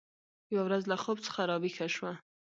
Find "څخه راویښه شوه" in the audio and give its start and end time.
1.25-2.11